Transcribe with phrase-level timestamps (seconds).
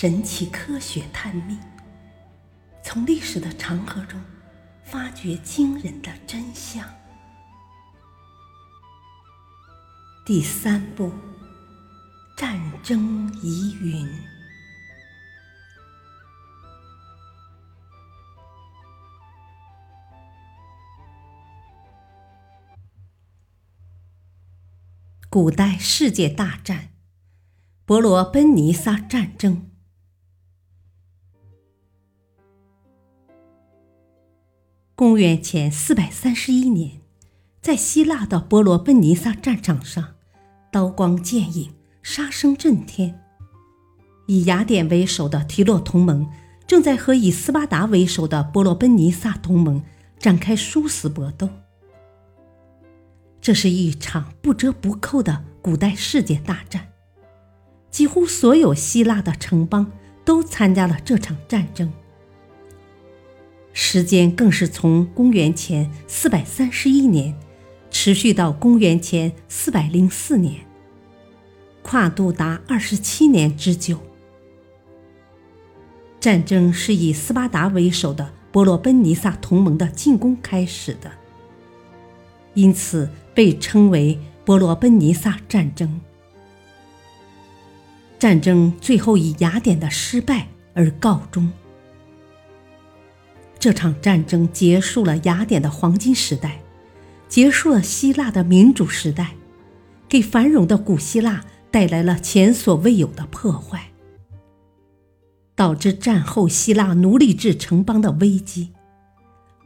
[0.00, 1.58] 神奇科学探秘，
[2.82, 4.18] 从历史的长河中
[4.82, 6.88] 发掘惊人的真相。
[10.24, 11.12] 第三部：
[12.34, 14.08] 战争疑云。
[25.28, 26.94] 古代世界大战——
[27.84, 29.69] 伯罗奔尼撒战争。
[35.00, 37.00] 公元前四百三十一年，
[37.62, 40.08] 在希腊的波罗奔尼撒战场上，
[40.70, 43.18] 刀光剑影，杀声震天。
[44.26, 46.28] 以雅典为首的提洛同盟
[46.66, 49.82] 正在和以斯巴达为首的波罗奔尼撒同盟
[50.18, 51.48] 展开殊死搏斗。
[53.40, 56.88] 这是一场不折不扣的古代世界大战，
[57.90, 59.90] 几乎所有希腊的城邦
[60.26, 61.90] 都参加了这场战争。
[63.72, 67.34] 时间更是从公元前四百三十一年
[67.90, 70.60] 持续到公元前四百零四年，
[71.82, 73.98] 跨度达二十七年之久。
[76.18, 81.10] 战争是以斯巴达为首的伯罗奔尼撒同盟的进攻开始的，
[82.54, 83.08] 因此。
[83.32, 86.00] 被称为伯罗奔尼撒战争。
[88.18, 91.50] 战争最后以雅典的失败而告终。
[93.60, 96.62] 这场战争结束了雅典的黄金时代，
[97.28, 99.34] 结束了希腊的民主时代，
[100.08, 103.90] 给繁荣的古希腊带来了前所未有的破坏，
[105.54, 108.72] 导致战后希腊奴隶制城邦的危机，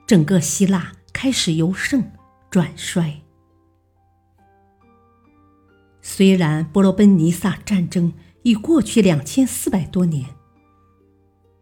[0.08, 2.02] 整个希腊开始由盛
[2.50, 3.20] 转衰。
[6.02, 10.30] 虽然伯罗奔尼撒战争已过去两千四百多年，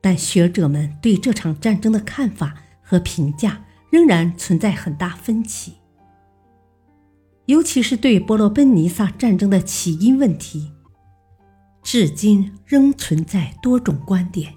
[0.02, 5.74] 但学者们对这场战争的看法和评价仍然存在很大分歧。
[7.46, 10.72] 尤其是对伯罗奔尼撒战争的起因问题，
[11.82, 14.54] 至今仍存在多种观点。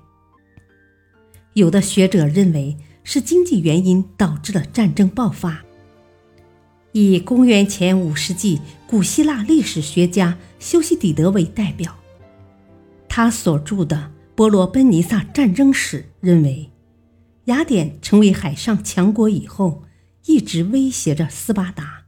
[1.54, 5.64] 有的学者认为是经济原因导致了战争爆发。
[6.92, 11.96] 以公元前五世纪古希腊历史学家修昔底德为代表，
[13.10, 13.98] 他所著的
[14.36, 16.70] 《波罗奔尼撒战争史》认为，
[17.46, 19.84] 雅典成为海上强国以后，
[20.26, 22.04] 一直威胁着斯巴达。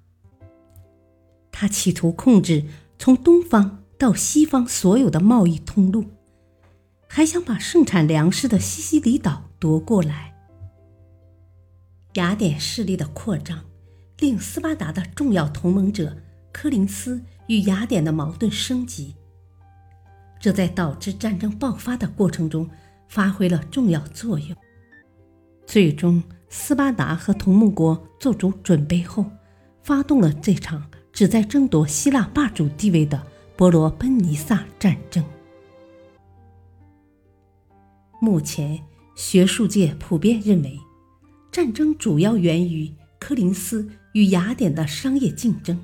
[1.52, 2.66] 他企图控制
[3.00, 6.06] 从东方到西方所有的贸易通路，
[7.08, 10.36] 还想把盛产粮食的西西里岛夺过来。
[12.16, 13.64] 雅典势力的扩张。
[14.20, 16.18] 令斯巴达的重要同盟者
[16.52, 19.14] 柯林斯与雅典的矛盾升级，
[20.40, 22.70] 这在导致战争爆发的过程中
[23.08, 24.56] 发挥了重要作用。
[25.66, 29.26] 最终，斯巴达和同盟国做足准备后，
[29.84, 33.22] 发动了这场旨在争夺希腊霸主地位的
[33.56, 35.24] 伯罗奔尼撒战争。
[38.22, 38.80] 目前，
[39.16, 40.80] 学术界普遍认为，
[41.52, 43.90] 战争主要源于柯林斯。
[44.14, 45.80] 与雅典的商业竞争，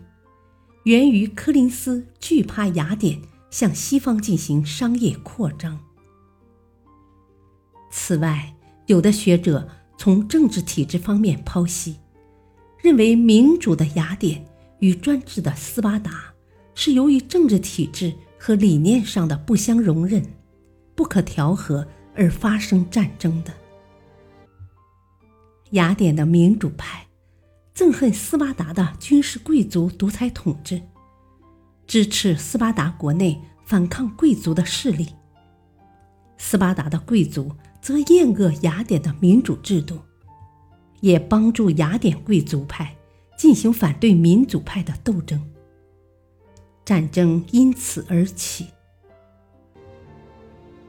[0.85, 3.21] 源于柯林斯惧怕雅典
[3.53, 5.79] 向西方进行商业扩张。
[7.91, 8.51] 此外，
[8.87, 11.99] 有的学者从政治体制方面剖析，
[12.81, 14.43] 认为民主的雅典
[14.79, 16.33] 与专制的斯巴达
[16.73, 20.25] 是由于政治体制和理念上的不相容忍、
[20.95, 23.53] 不可调和而发生战争的。
[25.73, 27.05] 雅典的民主派。
[27.75, 30.79] 憎恨斯巴达的军事贵族独裁统治，
[31.93, 35.09] 支持斯巴达国内反抗贵族的势力。
[36.39, 37.51] 斯巴达的贵族
[37.83, 39.99] 则厌恶雅典的民主制度，
[41.01, 42.95] 也帮助雅典贵族派
[43.37, 45.39] 进行反对民主派的斗争。
[46.83, 48.65] 战争因此而起。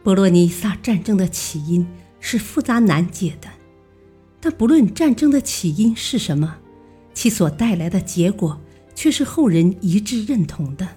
[0.02, 1.86] 波罗尼撒战争的起因
[2.18, 3.50] 是复杂难解的，
[4.40, 6.56] 但不论战争的起因是什么。
[7.12, 8.58] 其所带来的结果
[8.94, 10.88] 却是后人一致认同的，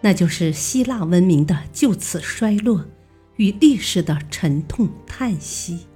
[0.00, 2.84] 那就是希腊文明的就此衰落
[3.36, 5.86] 与历史的沉痛叹息。